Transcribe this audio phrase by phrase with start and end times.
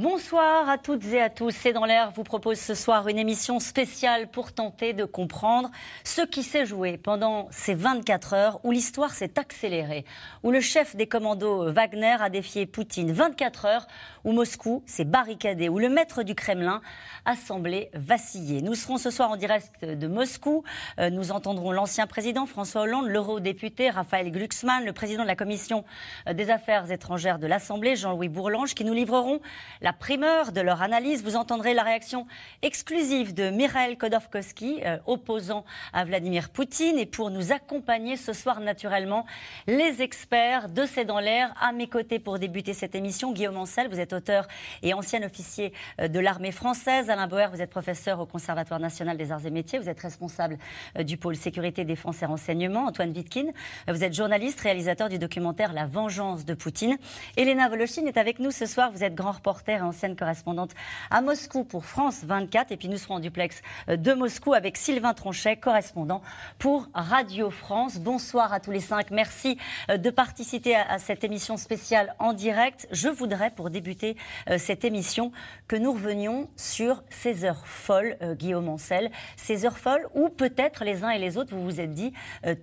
[0.00, 1.50] Bonsoir à toutes et à tous.
[1.50, 5.72] C'est dans l'air vous propose ce soir une émission spéciale pour tenter de comprendre
[6.04, 10.04] ce qui s'est joué pendant ces 24 heures où l'histoire s'est accélérée,
[10.44, 13.10] où le chef des commandos Wagner a défié Poutine.
[13.10, 13.88] 24 heures
[14.22, 16.80] où Moscou s'est barricadé, où le maître du Kremlin
[17.24, 18.62] a semblé vaciller.
[18.62, 20.62] Nous serons ce soir en direct de Moscou.
[21.00, 25.84] Euh, nous entendrons l'ancien président François Hollande, l'eurodéputé Raphaël Glucksmann, le président de la commission
[26.32, 29.40] des affaires étrangères de l'Assemblée Jean-Louis Bourlange qui nous livreront
[29.87, 31.22] la primeur de leur analyse.
[31.22, 32.26] Vous entendrez la réaction
[32.62, 36.98] exclusive de Mikhail Khodorkovsky, euh, opposant à Vladimir Poutine.
[36.98, 39.26] Et pour nous accompagner ce soir, naturellement,
[39.66, 41.54] les experts de C'est dans l'air.
[41.60, 44.46] À mes côtés pour débuter cette émission, Guillaume Ancel, vous êtes auteur
[44.82, 47.10] et ancien officier euh, de l'armée française.
[47.10, 49.78] Alain Bauer, vous êtes professeur au Conservatoire national des arts et métiers.
[49.78, 50.58] Vous êtes responsable
[50.98, 52.86] euh, du pôle sécurité, défense et renseignement.
[52.86, 53.46] Antoine Vitkin,
[53.86, 56.96] vous êtes journaliste, réalisateur du documentaire La vengeance de Poutine.
[57.36, 58.90] Elena Voloshin est avec nous ce soir.
[58.92, 60.72] Vous êtes grand reporter ancienne correspondante
[61.10, 62.72] à Moscou pour France 24.
[62.72, 66.22] Et puis nous serons en duplex euh, de Moscou avec Sylvain Tronchet, correspondant
[66.58, 67.98] pour Radio France.
[67.98, 69.10] Bonsoir à tous les cinq.
[69.10, 69.58] Merci
[69.90, 72.88] euh, de participer à cette émission spéciale en direct.
[72.90, 74.16] Je voudrais, pour débuter
[74.48, 75.32] euh, cette émission,
[75.66, 79.10] que nous revenions sur ces heures folles, Guillaume Ancel.
[79.36, 82.12] Ces heures folles où peut-être les uns et les autres, vous vous êtes dit,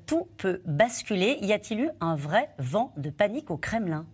[0.05, 1.38] tout peut basculer.
[1.41, 4.05] Y a-t-il eu un vrai vent de panique au Kremlin?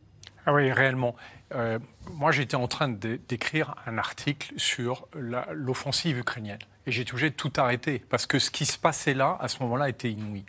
[0.46, 1.16] Ah oui, réellement.
[1.54, 1.80] Euh,
[2.14, 6.60] moi, j'étais en train d'écrire un article sur l'offensive ukrainienne.
[6.88, 9.90] Et j'ai toujours tout arrêté, parce que ce qui se passait là, à ce moment-là,
[9.90, 10.46] était inouï.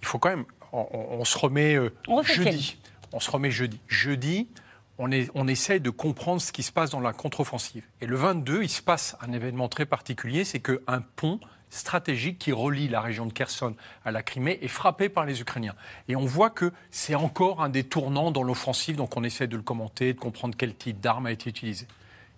[0.00, 0.44] Il faut quand même...
[0.74, 1.92] On, se remet euh,
[2.22, 2.78] jeudi.
[3.12, 3.78] On se remet jeudi.
[3.88, 4.48] Jeudi,
[4.96, 7.84] on, est, on essaye de comprendre ce qui se passe dans la contre-offensive.
[8.00, 11.40] Et le 22, il se passe un événement très particulier, c'est qu'un pont
[11.72, 13.74] stratégique qui relie la région de Kherson
[14.04, 15.74] à la Crimée est frappé par les Ukrainiens.
[16.06, 19.56] Et on voit que c'est encore un des tournants dans l'offensive, donc on essaie de
[19.56, 21.86] le commenter, de comprendre quel type d'arme a été utilisé.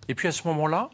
[0.07, 0.89] Et puis à ce moment-là,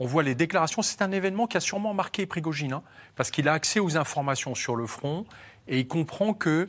[0.00, 0.82] on voit les déclarations.
[0.82, 2.82] C'est un événement qui a sûrement marqué Prigogine, hein,
[3.14, 5.24] parce qu'il a accès aux informations sur le front
[5.68, 6.68] et il comprend que,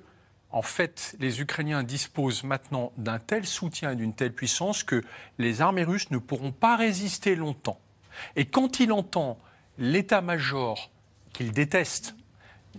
[0.51, 5.03] en fait, les Ukrainiens disposent maintenant d'un tel soutien et d'une telle puissance que
[5.39, 7.79] les armées russes ne pourront pas résister longtemps.
[8.35, 9.39] Et quand il entend
[9.79, 10.91] l'état-major
[11.37, 12.15] qu'il déteste,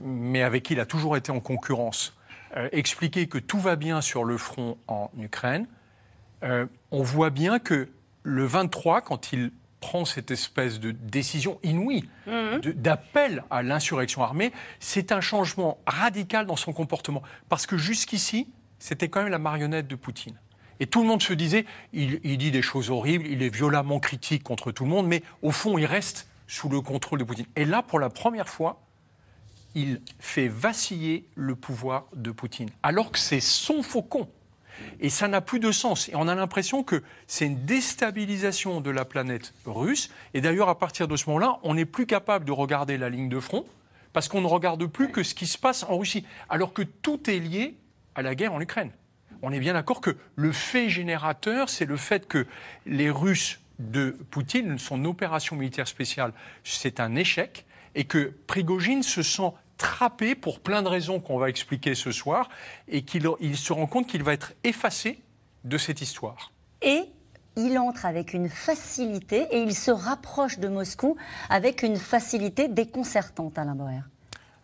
[0.03, 2.17] mais avec qui il a toujours été en concurrence,
[2.57, 5.69] euh, expliquer que tout va bien sur le front en Ukraine,
[6.43, 7.89] euh, on voit bien que
[8.25, 12.61] le 23, quand il prend cette espèce de décision inouïe mhm.
[12.75, 17.23] d'appel à l'insurrection armée, c'est un changement radical dans son comportement.
[17.49, 18.49] Parce que jusqu'ici,
[18.81, 20.35] c'était quand même la marionnette de Poutine.
[20.81, 24.01] Et tout le monde se disait, il, il, dit des choses horribles, il est violemment
[24.01, 27.47] critique contre tout le monde, mais au fond, il reste sous le contrôle de Poutine.
[27.55, 28.83] Et là, pour la première fois,
[29.77, 34.29] il fait vaciller le pouvoir de Poutine, alors que c'est son faucon.
[35.01, 36.09] Et ça n'a plus de sens.
[36.09, 40.11] Et on a l'impression que c'est une déstabilisation de la planète russe.
[40.35, 43.29] Et d'ailleurs, à partir de ce moment-là, on n'est plus capable de regarder la ligne
[43.29, 43.65] de front,
[44.13, 47.29] parce qu'on ne regarde plus que ce qui se passe en Russie, alors que tout
[47.29, 47.77] est lié
[48.15, 48.91] à la guerre en Ukraine.
[49.43, 52.47] On est bien d'accord que le fait générateur, c'est le fait que
[52.87, 56.33] les Russes de Poutine, son opération militaire spéciale,
[56.65, 61.49] c'est un échec et que Prigogine se sent trappé pour plein de raisons qu'on va
[61.49, 62.49] expliquer ce soir
[62.89, 65.21] et qu'il se rend compte qu'il va être effacé
[65.65, 66.53] de cette histoire.
[66.83, 67.05] Et
[67.57, 71.17] il entre avec une facilité et il se rapproche de Moscou
[71.49, 74.03] avec une facilité déconcertante, Alain Boer.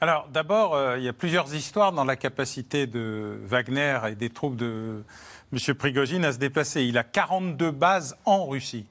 [0.00, 4.28] Alors d'abord, euh, il y a plusieurs histoires dans la capacité de Wagner et des
[4.28, 5.03] troupes de
[5.53, 5.74] M.
[5.74, 6.84] Prigogine à se déplacer.
[6.84, 8.86] Il a 42 bases en Russie.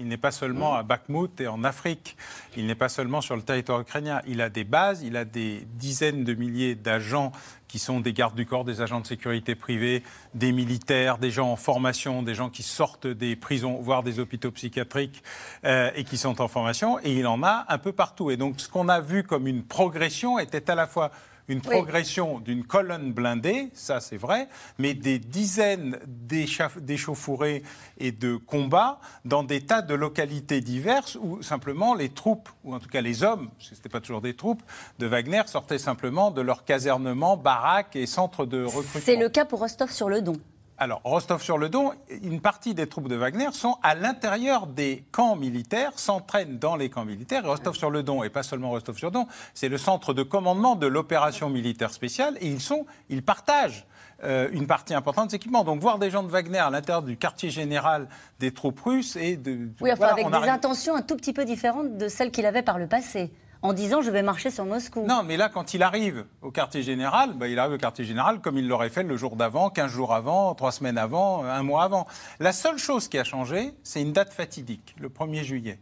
[0.00, 2.16] Il n'est pas seulement à Bakhmut et en Afrique.
[2.56, 4.20] Il n'est pas seulement sur le territoire ukrainien.
[4.26, 7.30] Il a des bases, il a des dizaines de milliers d'agents
[7.68, 10.02] qui sont des gardes du corps, des agents de sécurité privés,
[10.34, 14.50] des militaires, des gens en formation, des gens qui sortent des prisons, voire des hôpitaux
[14.50, 15.22] psychiatriques
[15.64, 16.98] euh, et qui sont en formation.
[17.00, 18.30] Et il en a un peu partout.
[18.30, 21.10] Et donc ce qu'on a vu comme une progression était à la fois
[21.48, 24.48] une progression d'une colonne blindée, ça c'est vrai,
[24.78, 27.62] mais des dizaines d'échauffourées
[27.98, 32.80] et de combats dans des tas de localités diverses où simplement les troupes, ou en
[32.80, 34.62] tout cas les hommes, parce que ce n'était pas toujours des troupes,
[34.98, 39.00] de Wagner sortaient simplement de leur casernement, baraques et centres de recrutement.
[39.04, 40.36] C'est le cas pour Rostov sur le Don.
[40.76, 41.92] Alors, Rostov-sur-le-Don,
[42.22, 46.90] une partie des troupes de Wagner sont à l'intérieur des camps militaires, s'entraînent dans les
[46.90, 47.44] camps militaires.
[47.44, 52.48] Rostov-sur-le-Don, et pas seulement Rostov-sur-le-Don, c'est le centre de commandement de l'opération militaire spéciale, et
[52.48, 53.86] ils, sont, ils partagent
[54.24, 55.64] euh, une partie importante des équipements.
[55.64, 58.08] Donc, voir des gens de Wagner à l'intérieur du quartier général
[58.40, 59.68] des troupes russes et de.
[59.80, 62.46] Oui, enfin, voilà, avec des arrive- intentions un tout petit peu différentes de celles qu'il
[62.46, 63.32] avait par le passé,
[63.64, 65.06] en disant je vais marcher sur Moscou.
[65.06, 68.40] Non, mais là, quand il arrive au quartier général, bah, il arrive au quartier général
[68.40, 71.82] comme il l'aurait fait le jour d'avant, 15 jours avant, 3 semaines avant, un mois
[71.82, 72.06] avant.
[72.40, 75.78] La seule chose qui a changé, c'est une date fatidique, le 1er juillet.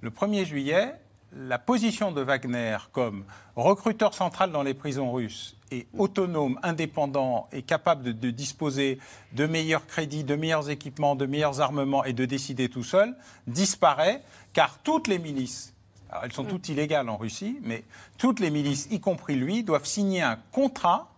[0.00, 0.94] Le 1er juillet,
[1.36, 3.24] la position de Wagner comme
[3.54, 8.98] recruteur central dans les prisons russes et autonome, indépendant et capable de, de disposer
[9.32, 13.14] de meilleurs crédits, de meilleurs équipements, de meilleurs armements et de décider tout seul,
[13.46, 14.22] disparaît
[14.54, 15.71] car toutes les milices,
[16.12, 17.84] alors elles sont toutes illégales en Russie, mais
[18.18, 21.10] toutes les milices, y compris lui, doivent signer un contrat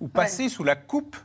[0.00, 1.16] ou passer sous la coupe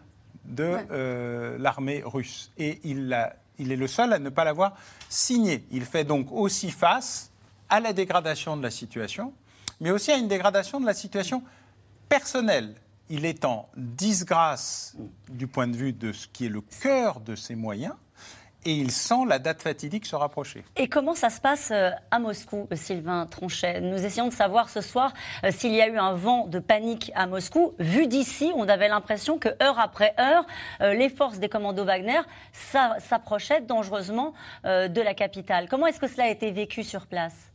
[0.46, 2.52] de euh, l'armée russe.
[2.60, 4.76] Et il, est le seul à ne pas l'avoir
[5.10, 5.66] signé.
[5.72, 7.32] Il fait donc aussi face
[7.70, 9.34] à la dégradation de la situation,
[9.82, 11.42] mais aussi à une dégradation de la situation
[12.10, 12.76] personnelle.
[13.10, 14.96] Il est en disgrâce
[15.28, 17.96] du point de vue de ce qui est le cœur de ses moyens,
[18.68, 20.64] et il sent la date fatidique se rapprocher.
[20.76, 24.70] Et comment ça se passe euh, à Moscou, euh, Sylvain Tronchet Nous essayons de savoir
[24.70, 27.74] ce soir euh, s'il y a eu un vent de panique à Moscou.
[27.80, 30.46] Vu d'ici, on avait l'impression que heure après heure,
[30.82, 32.20] les forces des commandos Wagner
[32.52, 34.34] s'a- s'approchaient dangereusement
[34.66, 35.68] de la capitale.
[35.70, 37.52] Comment est-ce que cela a été vécu sur place?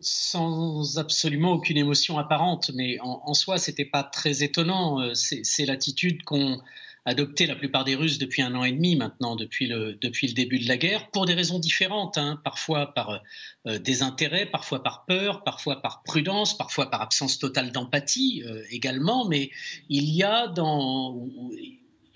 [0.00, 5.14] Sans absolument aucune émotion apparente, mais en, en soi, c'était pas très étonnant.
[5.14, 6.60] C'est c'est l'attitude qu'ont
[7.04, 10.32] adopté la plupart des Russes depuis un an et demi maintenant, depuis le, depuis le
[10.32, 13.22] début de la guerre, pour des raisons différentes, hein, parfois par
[13.66, 19.28] euh, désintérêt, parfois par peur, parfois par prudence, parfois par absence totale d'empathie euh, également,
[19.28, 19.50] mais
[19.88, 21.28] il y a dans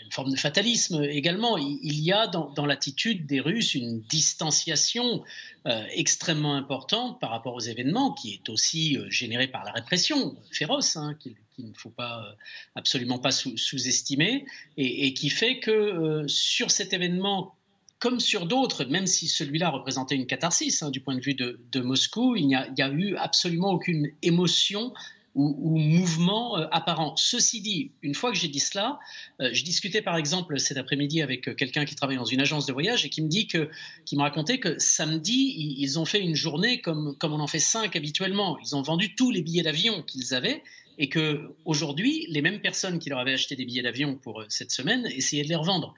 [0.08, 1.58] une forme de fatalisme également.
[1.58, 5.22] Il y a dans, l'attitude des Russes une distanciation
[5.66, 10.34] euh, extrêmement importante par rapport aux événements, qui est aussi euh, générée par la répression
[10.50, 12.32] féroce, hein, qu'il ne faut pas euh,
[12.74, 14.46] absolument pas sous- sous-estimer,
[14.78, 17.54] et, qui fait que sur cet événement,
[17.98, 21.80] comme sur d'autres, même si celui-là représentait une catharsis hein, du point de vue de,
[21.80, 24.94] Moscou, il n'y a eu absolument aucune émotion
[25.34, 27.14] ou, ou mouvement euh, apparent.
[27.16, 28.98] Ceci dit, une fois que j'ai dit cela,
[29.40, 32.66] euh, je discutais par exemple cet après-midi avec euh, quelqu'un qui travaille dans une agence
[32.66, 33.70] de voyage et qui me dit que,
[34.04, 37.58] qui me racontait que samedi, ils, ont fait une journée comme, comme on en fait
[37.58, 38.58] cinq habituellement.
[38.64, 40.62] Ils ont vendu tous les billets d'avion qu'ils avaient
[40.98, 44.72] et que aujourd'hui, les mêmes personnes qui leur avaient acheté des billets d'avion pour cette
[44.72, 45.94] semaine essayaient de les revendre.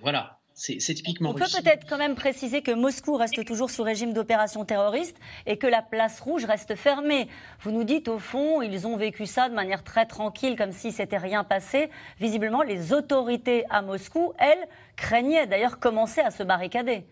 [0.00, 0.41] Voilà.
[0.54, 4.12] C'est c'est typiquement On peut peut-être quand même préciser que Moscou reste toujours sous régime
[4.12, 5.16] d'opération terroriste
[5.46, 7.26] et que la place rouge reste fermée.
[7.60, 10.92] Vous nous dites au fond, ils ont vécu ça de manière très tranquille, comme si
[10.92, 11.88] s'était rien passé.
[12.20, 17.04] Visiblement, les autorités à Moscou, elles, craignaient d'ailleurs commencer à se barricader.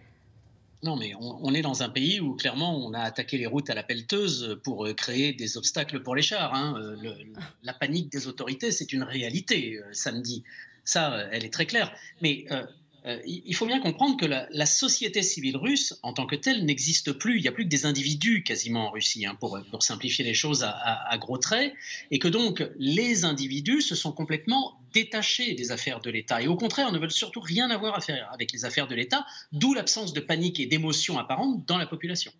[0.83, 3.69] Non, mais on, on est dans un pays où clairement on a attaqué les routes
[3.71, 6.55] à la pelleteuse pour euh, créer des obstacles pour les chars.
[6.55, 6.75] hein.
[6.79, 7.17] Euh, le-
[7.63, 10.43] la panique des autorités, c'est une réalité euh, samedi.
[10.85, 11.93] Ça, elle est très claire.
[12.23, 12.65] Mais euh,
[13.07, 17.13] euh, il faut bien comprendre que la, société civile russe, en tant que telle, n'existe
[17.13, 17.39] plus.
[17.39, 20.63] Il n'y a plus que des individus quasiment en Russie, hein, pour, simplifier les choses
[20.65, 21.73] à gros traits,
[22.11, 26.57] et que donc les individus se sont complètement détachés des affaires de l'État, et au
[26.57, 30.13] contraire ne veulent surtout rien avoir à faire avec les affaires de l'État, d'où l'absence
[30.13, 32.33] de panique et d'émotion apparente dans la population.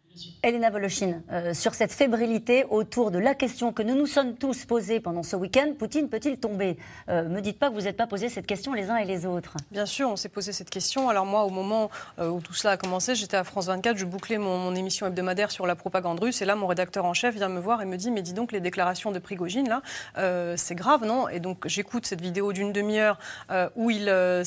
[0.43, 4.65] Elena Voloshin, euh, sur cette fébrilité autour de la question que nous nous sommes tous
[4.65, 6.77] posée pendant ce week-end, Poutine peut-il tomber
[7.09, 9.25] Euh, Me dites pas que vous n'êtes pas posé cette question les uns et les
[9.25, 9.57] autres.
[9.71, 11.09] Bien sûr, on s'est posé cette question.
[11.09, 14.05] Alors moi, au moment euh, où tout cela a commencé, j'étais à France 24, je
[14.05, 17.37] bouclais mon, mon émission hebdomadaire sur la propagande russe, et là, mon rédacteur en chef
[17.37, 19.83] vient me voir et me dit, mais dis donc, les déclarations de Prigogine, là,
[20.19, 21.29] euh, c'est grave, non?
[21.29, 23.19] Et donc, j'écoute cette vidéo d'une demi-heure
[23.51, 24.43] euh, où il, euh,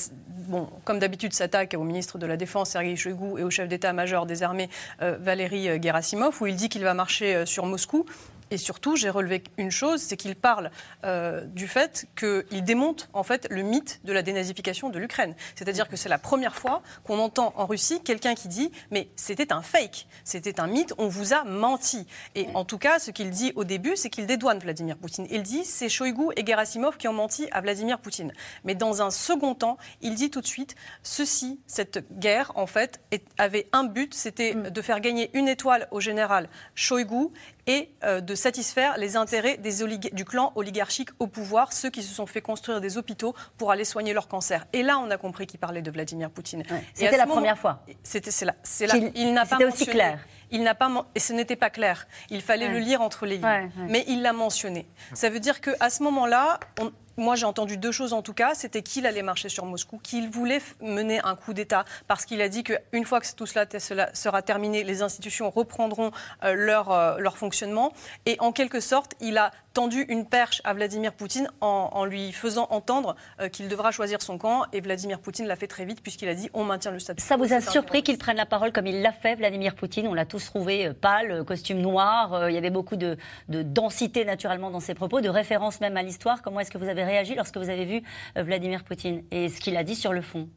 [0.47, 4.25] bon, comme d'habitude, s'attaque au ministre de la Défense, Sergei Shoigu, et au chef d'état-major
[4.25, 4.69] des armées,
[5.01, 8.05] euh, Valéry euh, Gerasimov, où il dit qu'il va marcher sur Moscou.
[8.53, 10.69] Et surtout, j'ai relevé une chose, c'est qu'il parle
[11.05, 15.33] euh, du fait qu'il démonte en fait le mythe de la dénazification de l'Ukraine.
[15.55, 19.51] C'est-à-dire que c'est la première fois qu'on entend en Russie quelqu'un qui dit mais c'était
[19.51, 22.05] un fake, c'était un mythe, on vous a menti.
[22.35, 25.25] Et en tout cas, ce qu'il dit au début, c'est qu'il dédouane Vladimir Poutine.
[25.31, 28.33] Il dit c'est Shoigu et Gerasimov qui ont menti à Vladimir Poutine.
[28.65, 33.01] Mais dans un second temps, il dit tout de suite ceci, cette guerre en fait
[33.09, 37.29] est- avait un but, c'était de faire gagner une étoile au général Shoigu
[37.67, 39.81] et euh, de satisfaire les intérêts des
[40.13, 43.85] du clan oligarchique au pouvoir, ceux qui se sont fait construire des hôpitaux pour aller
[43.85, 44.65] soigner leur cancer.
[44.73, 46.63] Et là, on a compris qu'il parlait de Vladimir Poutine.
[46.93, 47.83] C'était la moment- première fois.
[48.03, 48.93] C'était là, c'est là.
[48.93, 50.19] Qu'il- Il n'a pas aussi mentionné- clair.
[50.51, 52.05] Il n'a pas et ce n'était pas clair.
[52.29, 52.73] Il fallait Ouais.
[52.73, 53.45] le lire entre les lignes.
[53.45, 53.69] Ouais.
[53.89, 54.85] Mais il l'a mentionné.
[55.13, 58.33] Ça veut dire que à ce moment-là, on- moi j'ai entendu deux choses en tout
[58.33, 58.53] cas.
[58.55, 62.49] C'était qu'il allait marcher sur Moscou, qu'il voulait mener un coup d'État parce qu'il a
[62.49, 63.65] dit qu'une fois que tout cela,
[64.13, 66.11] sera terminé, les institutions reprendront
[66.43, 67.93] euh, leur, euh, leur fonctionnement.
[68.25, 72.67] Et en quelque sorte, il a tendu une perche à Vladimir Poutine en, lui faisant
[72.69, 74.65] entendre euh, qu'il devra choisir son camp.
[74.71, 77.23] Et Vladimir Poutine l'a fait très vite puisqu'il a dit on maintient le statut.
[77.23, 80.07] Ça vous a surpris qu'il prenne la parole comme il l'a fait, Vladimir Poutine?
[80.07, 82.49] On l'a tous trouvé pâle, costume noir.
[82.49, 83.17] il y avait beaucoup de,
[83.49, 86.43] de, densité naturellement dans ses propos, de référence même à l'histoire.
[86.43, 88.01] Comment est-ce que vous avez réagi lorsque vous avez vu
[88.35, 90.49] Vladimir Poutine et ce qu'il a dit sur le fond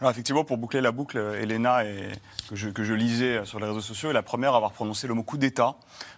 [0.00, 2.10] alors effectivement, pour boucler la boucle, Elena, et,
[2.48, 5.22] que, je, lisais sur les réseaux sociaux, est la première à avoir prononcé le mot
[5.22, 5.76] coup d'État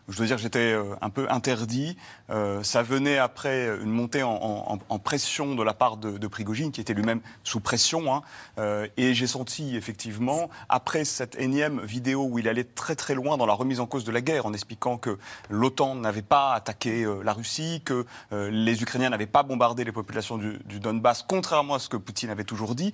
[0.09, 1.97] je dois dire que j'étais euh, un peu interdit.
[2.31, 6.81] Euh, ça venait après une montée en, pression de la part de, de Prigogine, qui
[6.81, 8.15] était lui-même sous pression.
[8.15, 8.23] Hein.
[8.59, 13.37] Euh, et j'ai senti effectivement, après cette énième vidéo où il allait très très loin
[13.37, 15.19] dans la remise en cause de la guerre, en expliquant que
[15.51, 20.81] l'OTAN n'avait pas attaqué la Russie, que les Ukrainiens n'avaient pas bombardé les populations du,
[20.81, 22.93] Donbass, contrairement à ce que Poutine avait toujours dit.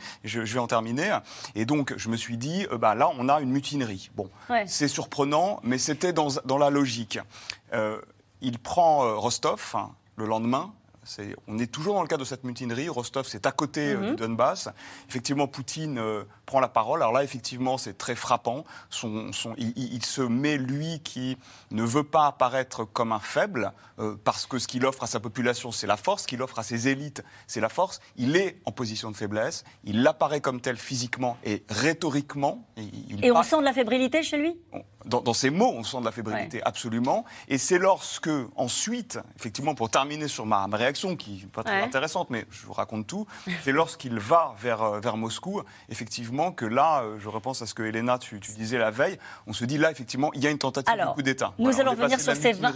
[1.55, 4.11] Et donc, je me suis dit, bah, là, on a une mutinerie.
[4.17, 4.31] Bon,
[4.67, 7.19] c'est surprenant, mais c'était dans, dans la logique.
[7.73, 8.01] Euh,
[8.41, 10.73] il prend euh, Rostov hein, le lendemain.
[11.49, 12.89] On est toujours dans le cas de cette mutinerie.
[12.89, 14.17] Rostov, c'est à côté euh, du mhm.
[14.17, 14.69] Donbass.
[15.09, 16.01] Effectivement, Poutine
[16.47, 17.03] prend la parole.
[17.03, 18.65] Alors là, effectivement, c'est très frappant.
[19.57, 21.37] il, se met, lui, qui
[21.71, 23.73] ne veut pas apparaître comme un faible,
[24.25, 26.23] parce que ce qu'il offre à sa population, c'est la force.
[26.23, 28.01] Ce qu'il offre à ses élites, c'est la force.
[28.17, 29.65] Il est en position de faiblesse.
[29.85, 32.67] Il apparaît comme tel physiquement et rhétoriquement.
[32.77, 34.57] et on sent de la fébrilité chez lui?
[35.05, 37.25] Dans, ces mots, on sent de la fébrilité, absolument.
[37.49, 42.31] Et c'est lorsque, ensuite, effectivement, pour terminer sur ma, réaction, qui n'est pas très intéressante,
[42.31, 43.27] mais je vous raconte tout,
[43.63, 47.75] c'est lorsqu'il va vers, euh, vers Moscou, effectivement, que là, euh, je repense à ce
[47.75, 50.59] que, Elena, tu, disais la veille, on se dit là, effectivement, il y a une
[50.59, 51.53] tentative de coup d'État.
[51.59, 52.73] Nous allons revenir sur ces 20...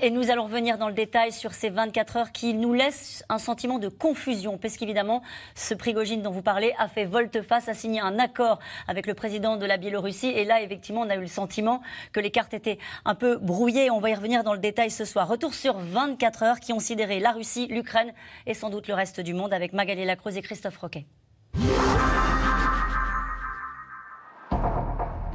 [0.00, 3.38] Et nous allons revenir dans le détail sur ces 24 heures qui nous laissent un
[3.38, 5.22] sentiment de confusion, parce qu'évidemment,
[5.54, 9.56] ce Prigogine dont vous parlez a fait volte-face, a signé un accord avec le président
[9.56, 11.57] de la Biélorussie, et là, effectivement, on a eu le sentiment
[12.12, 13.90] que les cartes étaient un peu brouillées.
[13.90, 15.28] On va y revenir dans le détail ce soir.
[15.28, 18.12] Retour sur 24 heures qui ont sidéré la Russie, l'Ukraine
[18.46, 21.06] et sans doute le reste du monde avec Magali Lacruz et Christophe Roquet.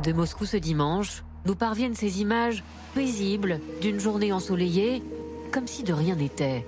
[0.03, 2.63] De Moscou ce dimanche, nous parviennent ces images
[2.93, 5.01] paisibles d'une journée ensoleillée,
[5.51, 6.65] comme si de rien n'était,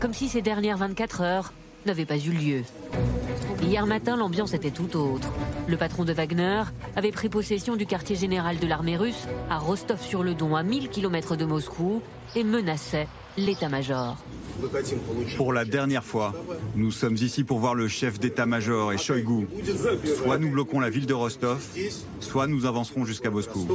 [0.00, 1.52] comme si ces dernières 24 heures
[1.86, 2.62] n'avaient pas eu lieu.
[3.62, 5.28] Hier matin, l'ambiance était tout autre.
[5.66, 6.62] Le patron de Wagner
[6.96, 11.44] avait pris possession du quartier général de l'armée russe à Rostov-sur-le-Don, à 1000 km de
[11.44, 12.00] Moscou,
[12.36, 14.16] et menaçait l'état-major.
[15.36, 16.34] Pour la dernière fois,
[16.74, 19.46] nous sommes ici pour voir le chef d'état-major et Shoigu.
[20.16, 21.64] Soit nous bloquons la ville de Rostov,
[22.20, 23.66] soit nous avancerons jusqu'à Moscou.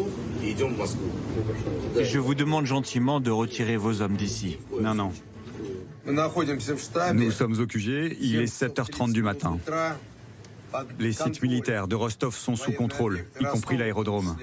[2.02, 4.58] Je vous demande gentiment de retirer vos hommes d'ici.
[4.82, 5.12] Non, non.
[6.06, 9.58] Nous sommes au QG, il est 7h30 du matin.
[11.00, 14.36] Les sites militaires de Rostov sont sous contrôle, y compris l'aérodrome.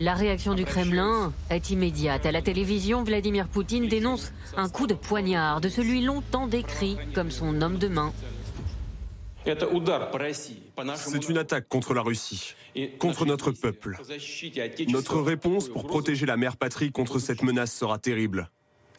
[0.00, 2.26] La réaction du Kremlin est immédiate.
[2.26, 7.30] À la télévision, Vladimir Poutine dénonce un coup de poignard de celui longtemps décrit comme
[7.30, 8.12] son homme de main.
[10.96, 12.54] C'est une attaque contre la Russie,
[12.98, 13.98] contre notre peuple.
[14.88, 18.50] Notre réponse pour protéger la mère patrie contre cette menace sera terrible.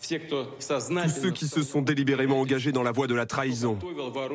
[0.02, 3.78] Tous ceux qui se sont délibérément engagés dans la voie de la trahison,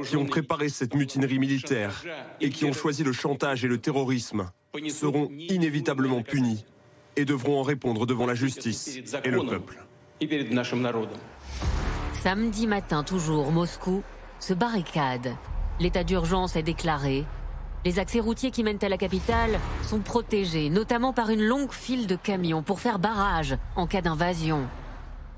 [0.04, 2.04] qui ont préparé cette mutinerie militaire
[2.40, 4.50] et qui ont choisi le chantage et le terrorisme,
[4.88, 6.64] seront inévitablement punis
[7.16, 9.84] et devront en répondre devant la justice et le peuple.
[12.22, 14.02] Samedi matin, toujours, Moscou
[14.38, 15.34] se barricade.
[15.78, 17.24] L'état d'urgence est déclaré.
[17.84, 22.06] Les accès routiers qui mènent à la capitale sont protégés, notamment par une longue file
[22.06, 24.68] de camions pour faire barrage en cas d'invasion.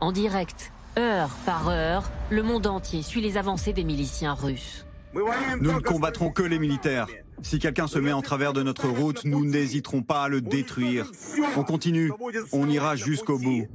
[0.03, 4.85] En direct, heure par heure, le monde entier suit les avancées des miliciens russes.
[5.15, 7.07] Nous ne combattrons que les militaires.
[7.43, 11.09] Si quelqu'un se met en travers de notre route, nous n'hésiterons pas à le détruire.
[11.57, 12.11] On continue,
[12.51, 13.69] on ira jusqu'au bout.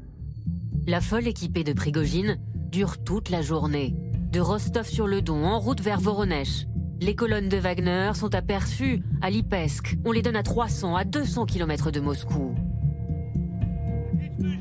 [0.85, 3.95] La folle équipée de Prigogine dure toute la journée.
[4.29, 6.67] De Rostov-sur-le-Don en route vers Voronezh.
[6.99, 9.97] Les colonnes de Wagner sont aperçues à Lipetsk.
[10.03, 12.53] On les donne à 300, à 200 km de Moscou.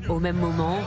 [0.07, 0.77] Au même moment,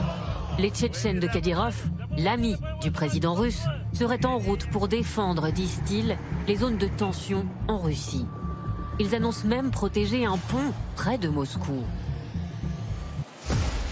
[0.59, 1.75] les Tchétchènes de Kadyrov,
[2.17, 6.17] l'ami du président russe, seraient en route pour défendre, disent-ils,
[6.47, 8.25] les zones de tension en Russie.
[8.99, 11.83] Ils annoncent même protéger un pont près de Moscou.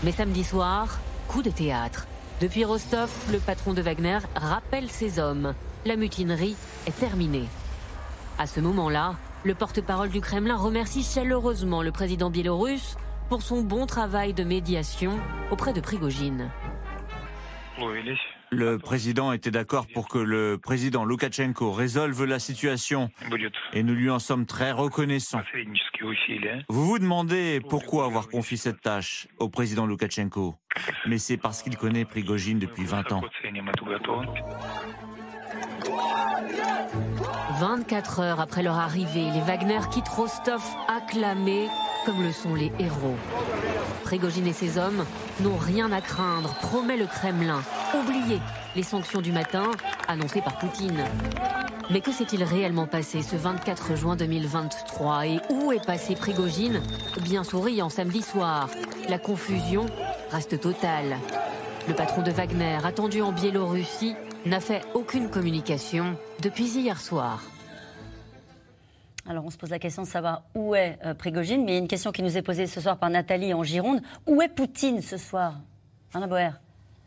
[0.03, 2.07] Mais samedi soir, coup de théâtre.
[2.41, 5.53] Depuis Rostov, le patron de Wagner rappelle ses hommes.
[5.85, 6.55] La mutinerie
[6.87, 7.47] est terminée.
[8.37, 12.97] À ce moment-là, le porte-parole du Kremlin remercie chaleureusement le président biélorusse
[13.29, 15.19] pour son bon travail de médiation
[15.51, 16.51] auprès de Prigogine.
[18.51, 23.11] Le président était d'accord pour que le président Loukachenko résolve la situation.
[23.73, 25.41] Et nous lui en sommes très reconnaissants.
[26.67, 30.55] Vous vous demandez pourquoi avoir confié cette tâche au président Loukachenko,
[31.05, 33.21] mais c'est parce qu'il connaît Prigogine depuis 20 ans.
[37.59, 41.67] 24 heures après leur arrivée, les Wagner quittent Rostov acclamés
[42.09, 43.15] comme le sont les héros.
[44.03, 45.05] Prigogine et ses hommes
[45.41, 47.61] n'ont rien à craindre, promet le Kremlin.
[47.93, 48.39] Oubliez
[48.75, 49.69] les sanctions du matin
[50.07, 51.03] annoncées par Poutine.
[51.91, 56.81] Mais que s'est-il réellement passé ce 24 juin 2023 et où est passé Prigogine
[57.21, 58.69] Bien souriant samedi soir?
[59.07, 59.85] La confusion
[60.31, 61.15] reste totale.
[61.87, 64.15] Le patron de Wagner, attendu en Biélorussie,
[64.47, 67.43] n'a fait aucune communication depuis hier soir.
[69.29, 71.77] Alors on se pose la question de savoir où est euh, Prigogine, mais il y
[71.77, 74.01] a une question qui nous est posée ce soir par Nathalie en Gironde.
[74.25, 75.53] Où est Poutine ce soir?
[76.15, 76.49] Anna Boer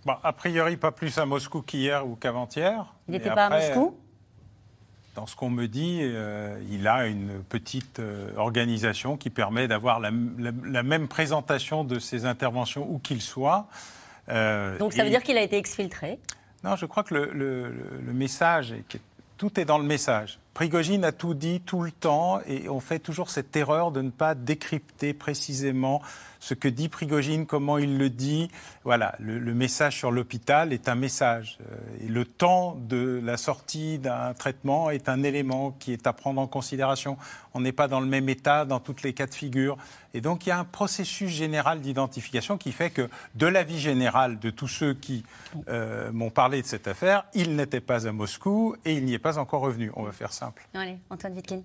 [0.07, 2.95] bon, A priori, pas plus à Moscou qu'hier ou qu'avant-hier.
[3.09, 3.99] Il n'était pas à Moscou?
[5.17, 10.01] dans ce qu'on me dit, euh, il a une petite euh, organisation qui permet d'avoir
[10.01, 13.67] la, même présentation de ses interventions où qu'il soit.
[14.29, 16.21] Donc ça veut dire qu'il a été exfiltré?
[16.63, 18.75] Non, je crois que le, le message,
[19.37, 20.39] tout est dans le message.
[20.55, 24.11] Prigogine a tout dit tout le temps et on fait toujours cette erreur de ne
[24.11, 26.03] pas décrypter précisément
[26.43, 28.51] ce que dit Prigogine, comment il le dit.
[28.83, 31.59] Voilà, le, message sur l'hôpital est un message.
[31.61, 36.13] Euh, et le temps de la sortie d'un traitement est un élément qui est à
[36.13, 37.17] prendre en considération.
[37.55, 39.79] On n'est pas dans le même état dans toutes les cas de figure.
[40.15, 44.41] Et donc il y a un processus général d'identification qui fait que de l'avis général
[44.41, 45.25] de tous ceux qui
[45.69, 49.21] euh, m'ont parlé de cette affaire, il n'était pas à Moscou et il n'y est
[49.21, 49.93] pas encore revenu.
[49.95, 50.33] On va faire
[50.73, 51.65] Allez, Antoine Wittgen.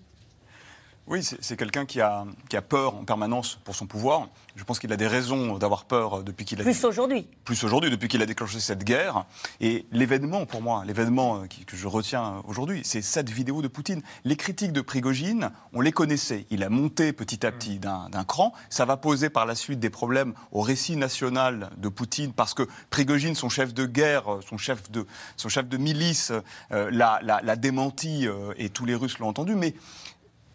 [1.09, 4.27] Oui, c'est quelqu'un qui a, qui a, peur en permanence pour son pouvoir.
[4.57, 6.63] Je pense qu'il a des raisons d'avoir peur depuis qu'il a...
[6.63, 7.25] Plus aujourd'hui.
[7.45, 9.25] Plus aujourd'hui, depuis qu'il a déclenché cette guerre.
[9.61, 14.01] Et l'événement, pour moi, l'événement que je retiens aujourd'hui, c'est cette vidéo de Poutine.
[14.25, 16.45] Les critiques de Prigogine, on les connaissait.
[16.49, 18.51] Il a monté petit à petit d'un cran.
[18.69, 22.63] Ça va poser par la suite des problèmes au récit national de Poutine, parce que
[22.89, 26.33] Prigogine, son chef de guerre, son chef de, son chef de milice,
[26.73, 29.55] euh, l'a démenti euh, et tous les Russes l'ont entendu.
[29.55, 29.73] Mais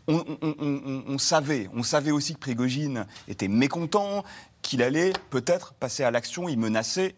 [0.08, 4.24] on, savait, on savait aussi que Prigogine était mécontent,
[4.62, 7.14] qu'il allait peut-être passer à l'action, il menaçait.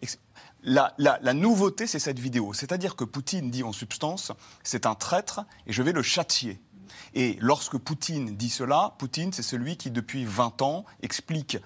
[0.62, 2.54] La, la nouveauté, c'est cette vidéo.
[2.54, 6.60] C'est-à-dire que Poutine dit en substance, c'est un traître et je vais le châtier.
[7.14, 11.58] Et lorsque Poutine dit cela, Poutine, c'est celui qui, depuis 20 ans, explique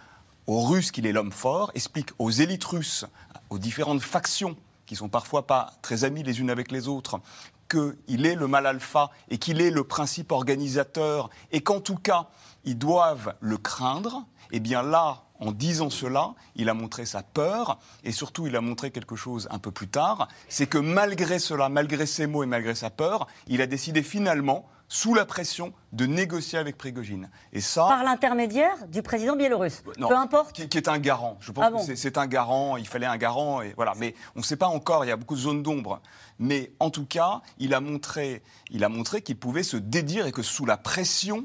[0.46, 3.04] aux Russes qu'il est l'homme fort, explique aux élites russes,
[3.50, 7.20] aux différentes factions qui sont parfois pas très amies les unes avec les autres,
[7.68, 12.28] qu'il est le mal alpha et qu'il est le principe organisateur et qu'en tout cas,
[12.64, 17.78] ils doivent le craindre, eh bien là, en disant cela, il a montré sa peur
[18.02, 21.68] et surtout il a montré quelque chose un peu plus tard, c'est que malgré cela,
[21.68, 26.06] malgré ses mots et malgré sa peur, il a décidé finalement sous la pression de
[26.06, 27.30] négocier avec Prigogine.
[27.52, 29.82] Et ça, Par l'intermédiaire du président biélorusse.
[29.96, 30.52] Peu importe.
[30.52, 31.36] Qui, est un garant.
[31.40, 32.76] Je pense ah que c'est un garant.
[32.76, 33.62] Il fallait un garant.
[33.62, 33.92] Et voilà.
[33.98, 35.04] Mais on ne sait pas encore.
[35.04, 36.00] Il y a beaucoup de zones d'ombre.
[36.38, 40.32] Mais en tout cas, il a montré, il a montré qu'il pouvait se dédire et
[40.32, 41.44] que sous la pression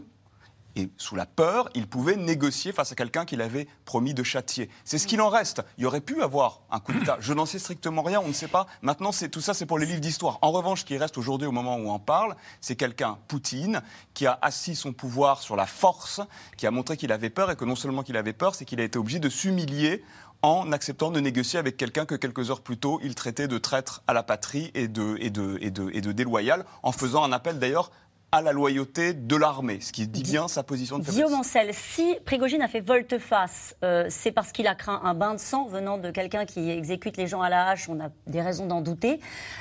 [0.76, 4.70] et sous la peur, il pouvait négocier face à quelqu'un qu'il avait promis de châtier.
[4.86, 5.62] C'est ce qu'il en reste.
[5.78, 7.18] Il aurait pu avoir un coup d'État.
[7.20, 8.68] Je n'en sais strictement rien, on ne sait pas.
[8.82, 10.40] Maintenant, tout ça, c'est pour les livres d'histoire.
[10.42, 13.82] En revanche, ce qui reste aujourd'hui au moment où on en parle, c'est quelqu'un, Poutine,
[14.14, 16.22] qui a assis son pouvoir sur la force,
[16.58, 18.80] qui a montré qu'il avait peur et que non seulement qu'il avait peur, c'est qu'il
[18.80, 20.04] a été obligé de s'humilier
[20.42, 24.04] en acceptant de négocier avec quelqu'un que quelques heures plus tôt, il traitait de traître
[24.08, 27.92] à la patrie et de déloyal, en faisant un appel d'ailleurs
[28.34, 31.24] à la loyauté de l'armée, ce qui dit bien sa position de faiblesse.
[31.24, 35.36] Guillaume Ancel, si Prigogine a fait volte-face, euh, c'est parce qu'il a craint un bain
[35.36, 38.42] de sang venant de quelqu'un qui exécute les gens à la hache, on a des
[38.42, 39.20] raisons d'en douter,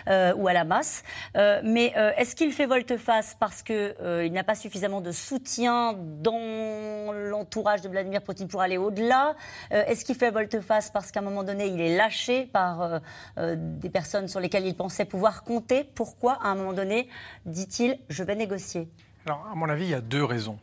[0.09, 1.03] euh, ou à la masse.
[1.37, 7.83] Euh, mais est-ce qu'il fait volte-face parce qu'il n'a pas suffisamment de soutien dans l'entourage
[7.83, 9.35] de Vladimir Poutine pour aller au-delà?
[9.71, 13.01] Est-ce qu'il fait volte-face parce qu'à un moment donné, il est lâché par
[13.37, 15.85] des personnes sur lesquelles il pensait pouvoir compter?
[15.85, 17.09] Pourquoi, à un moment donné,
[17.45, 18.62] dit-il, je vais négocier?
[19.27, 20.59] Alors, à mon avis, il y a deux raisons.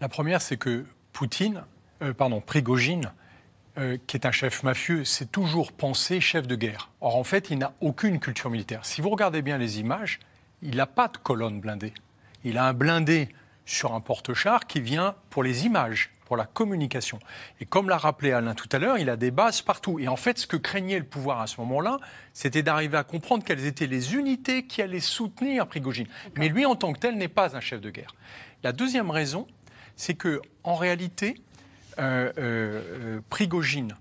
[0.00, 1.64] La première, c'est que Poutine,
[2.02, 3.12] euh, pardon, Prigogine,
[3.78, 6.90] euh, qui est un chef mafieux, s'est toujours pensé chef de guerre.
[7.00, 8.84] Or, en fait, il n'a aucune culture militaire.
[8.84, 10.20] Si vous regardez bien les images,
[10.62, 11.94] il n'a pas de colonne blindée.
[12.44, 13.30] Il a un blindé
[13.64, 17.20] sur un porte-char qui vient pour les images pour la communication.
[17.60, 20.00] Et comme l'a rappelé Alain tout à l'heure, il a des bases partout.
[20.00, 21.98] Et en fait, ce que craignait le pouvoir à ce moment-là,
[22.32, 26.08] c'était d'arriver à comprendre quelles étaient les unités qui allaient soutenir Prigogine.
[26.36, 28.16] Mais lui, en tant que tel, n'est pas un chef de guerre.
[28.64, 29.46] La deuxième raison,
[29.94, 31.36] c'est que en réalité,
[32.00, 33.94] euh, euh, Prigogine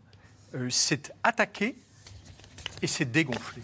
[0.56, 1.76] euh, s'est attaqué
[2.82, 3.62] et s'est dégonflé.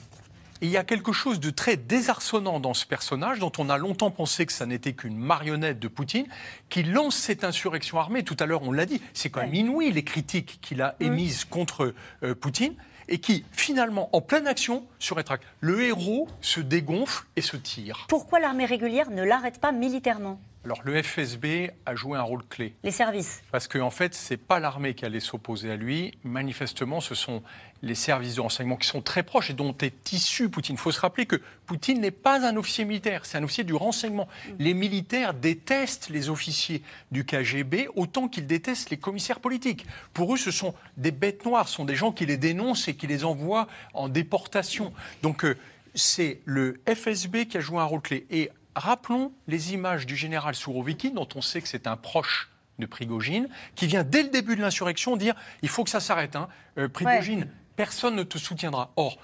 [0.62, 3.78] Et il y a quelque chose de très désarçonnant dans ce personnage, dont on a
[3.78, 6.28] longtemps pensé que ça n'était qu'une marionnette de Poutine,
[6.70, 8.24] qui lance cette insurrection armée.
[8.24, 11.46] Tout à l'heure, on l'a dit, c'est quand même inouï les critiques qu'il a émises
[11.46, 11.94] contre
[12.24, 12.76] euh, Poutine
[13.08, 15.44] et qui, finalement, en pleine action, se rétracte.
[15.62, 18.06] Le héros se dégonfle et se tire.
[18.08, 20.40] Pourquoi l'armée régulière ne l'arrête pas militairement?
[20.66, 22.74] Alors le FSB a joué un rôle clé.
[22.84, 23.42] Les services.
[23.52, 26.18] Parce qu'en en fait, ce n'est pas l'armée qui allait s'opposer à lui.
[26.24, 27.42] Manifestement, ce sont
[27.82, 30.76] les services de renseignement qui sont très proches et dont est issu Poutine.
[30.76, 33.74] Il faut se rappeler que Poutine n'est pas un officier militaire, c'est un officier du
[33.74, 34.28] renseignement.
[34.28, 34.52] Mm.
[34.60, 39.86] Les militaires détestent les officiers du KGB autant qu'ils détestent les commissaires politiques.
[40.14, 42.96] Pour eux, ce sont des bêtes noires, ce sont des gens qui les dénoncent et
[42.96, 44.92] qui les envoient en déportation.
[45.24, 45.56] Donc euh,
[45.96, 48.26] c'est le FSB qui a joué un rôle clé.
[48.30, 52.86] Et rappelons les images du général Sourovikine, dont on sait que c'est un proche de
[52.86, 56.36] Prigogine, qui vient dès le début de l'insurrection dire il faut que ça s'arrête.
[56.36, 56.48] Hein.
[56.78, 58.92] Euh, Prigogine, personne ne te soutiendra.
[58.96, 59.18] Or,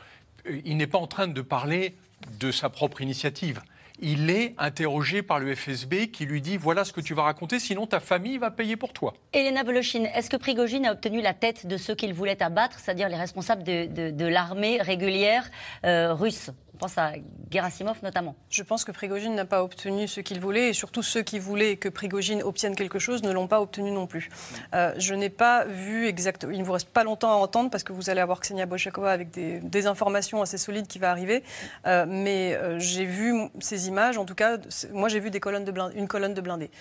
[0.48, 1.96] euh, il n'est pas en train de parler
[2.40, 3.62] de sa propre initiative.
[4.00, 7.60] Il est interrogé par le FSB qui lui dit voilà ce que tu vas raconter,
[7.60, 9.14] sinon ta famille va payer pour toi.
[9.32, 13.08] Elena Voloshin, est-ce que Prigogine a obtenu la tête de ceux qu'il voulait abattre, c'est-à-dire
[13.08, 15.50] les responsables de, l'armée régulière
[15.86, 16.52] euh, russe?
[16.76, 17.14] On pense à
[17.52, 18.36] Gerasimov notamment.
[18.50, 21.78] Je pense que Prigogine n'a pas obtenu ce qu'il voulait et surtout ceux qui voulaient
[21.78, 24.30] que Prigogine obtienne quelque chose ne l'ont pas obtenu non plus.
[24.74, 26.52] Euh, je n'ai pas vu exactement.
[26.52, 29.10] Il ne vous reste pas longtemps à entendre parce que vous allez avoir Ksenia Boshakova
[29.10, 31.44] avec des, informations assez solides qui va arriver.
[31.86, 34.58] Euh, mais euh, j'ai vu ces images, en tout cas,
[34.92, 36.72] moi j'ai vu des colonnes de une colonne de blindés.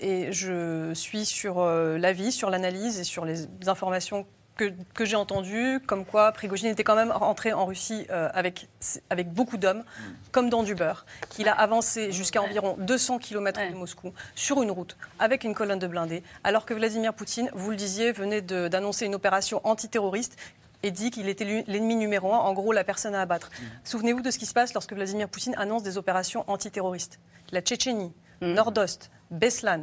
[0.00, 4.26] et je suis sur l'avis, sur l'analyse et sur les informations
[4.58, 8.68] que, j'ai entendu, comme quoi Prigogine était quand même rentré en Russie euh, avec,
[9.08, 9.84] avec beaucoup d'hommes,
[10.32, 14.70] comme dans du beurre, qu'il a avancé jusqu'à environ 200 km de Moscou sur une
[14.70, 19.06] route avec une colonne de blindés, alors que Vladimir Poutine, vous le disiez, venait d'annoncer
[19.06, 20.36] une opération antiterroriste
[20.82, 23.50] et dit qu'il était l'ennemi numéro un, en gros la personne à abattre.
[23.84, 27.18] Souvenez-vous de ce qui se passe lorsque Vladimir Poutine annonce des opérations antiterroristes.
[27.50, 28.52] La Tchétchénie, mm.
[28.52, 29.82] Nord-Ost, Beslan,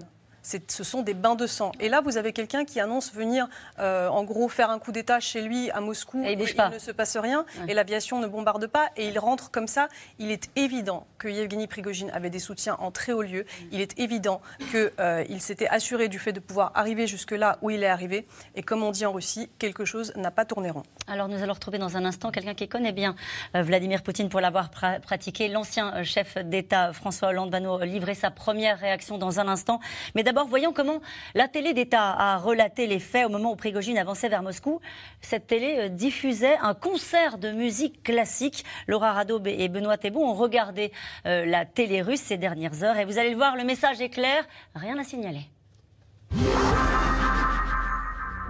[0.67, 1.71] ce sont des bains de sang.
[1.79, 3.47] Et là, vous avez quelqu'un qui annonce venir,
[3.79, 6.23] euh, en gros, faire un coup d'État chez lui à Moscou.
[6.23, 7.45] Et il, ne se passe rien.
[7.67, 8.89] Et l'aviation ne bombarde pas.
[8.95, 9.87] Et il rentre comme ça.
[10.19, 13.45] Il est évident que Yevgeny Prigogine avait des soutiens en très haut lieu.
[13.71, 17.83] Il est évident qu'il euh, s'était assuré du fait de pouvoir arriver jusque-là où il
[17.83, 18.27] est arrivé.
[18.55, 20.83] Et comme on dit en Russie, quelque chose n'a pas tourné rond.
[21.07, 23.15] Alors, nous allons retrouver dans un instant quelqu'un qui connaît bien
[23.55, 25.47] euh, Vladimir Poutine pour l'avoir pratiqué.
[25.47, 29.79] L'ancien chef d'État François Hollande va nous livrer sa première réaction dans un instant.
[30.13, 30.99] Mais D'abord, voyons comment
[31.33, 34.81] la télé d'État a relaté les faits au moment où Prigogine avançait vers Moscou.
[35.21, 38.65] Cette télé euh, diffusait un concert de musique classique.
[38.87, 40.91] Laura Rado et Benoît Thébault ont regardé
[41.25, 44.09] euh, la télé russe ces dernières heures et vous allez le voir, le message est
[44.09, 44.45] clair,
[44.75, 45.47] rien à signaler.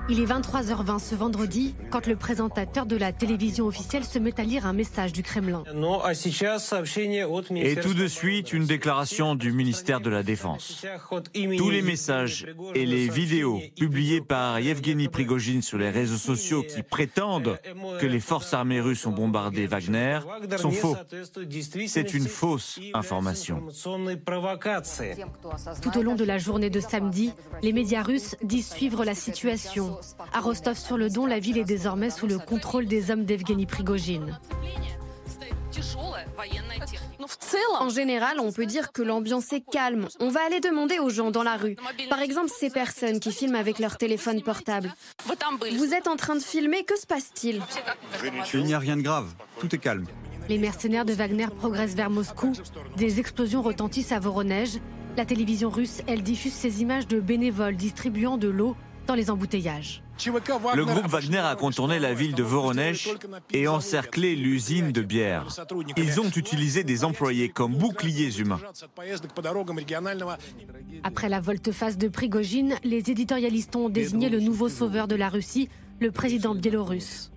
[0.07, 4.43] Il est 23h20 ce vendredi quand le présentateur de la télévision officielle se met à
[4.43, 5.63] lire un message du Kremlin.
[7.55, 10.85] Et tout de suite, une déclaration du ministère de la Défense.
[11.57, 16.83] Tous les messages et les vidéos publiées par Yevgeny Prigogine sur les réseaux sociaux qui
[16.83, 17.57] prétendent
[17.99, 20.19] que les forces armées russes ont bombardé Wagner
[20.57, 20.95] sont faux.
[21.87, 23.63] C'est une fausse information.
[25.81, 29.94] Tout au long de la journée de samedi, les médias russes disent suivre la situation
[30.33, 34.37] à Rostov-sur-le-Don, la ville est désormais sous le contrôle des hommes d'Evgeny Prigogine.
[37.79, 40.07] En général, on peut dire que l'ambiance est calme.
[40.19, 41.75] On va aller demander aux gens dans la rue.
[42.09, 44.93] Par exemple, ces personnes qui filment avec leur téléphone portable.
[45.25, 47.61] Vous êtes en train de filmer, que se passe-t-il?
[48.53, 49.33] Il n'y a rien de grave.
[49.59, 50.05] Tout est calme.
[50.49, 52.53] Les mercenaires de Wagner progressent vers Moscou.
[52.97, 54.79] Des explosions retentissent à Voronezh.
[55.17, 58.75] La télévision russe, elle diffuse ces images de bénévoles distribuant de l'eau
[59.05, 60.01] dans les embouteillages.
[60.23, 63.09] Le groupe Wagner a contourné la ville de Voronezh
[63.53, 65.47] et encerclé l'usine de bière.
[65.97, 68.59] Ils ont utilisé des employés comme boucliers humains.
[71.03, 75.69] Après la volte-face de Prigogine, les éditorialistes ont désigné le nouveau sauveur de la Russie,
[75.99, 77.31] le président biélorusse.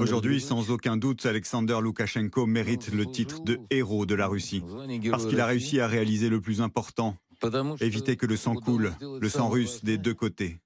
[0.00, 4.62] Aujourd'hui, sans aucun doute, Alexander Loukachenko mérite le titre de héros de la Russie,
[5.10, 7.16] parce qu'il a réussi à réaliser le plus important,
[7.80, 10.60] éviter que le sang coule, le sang russe des deux côtés.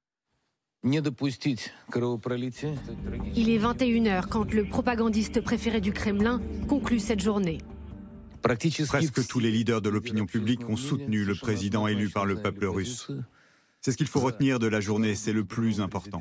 [0.85, 0.97] Il
[3.49, 7.59] est 21h quand le propagandiste préféré du Kremlin conclut cette journée.
[8.43, 12.67] Presque tous les leaders de l'opinion publique ont soutenu le président élu par le peuple
[12.67, 13.09] russe.
[13.81, 16.21] C'est ce qu'il faut retenir de la journée, c'est le plus important.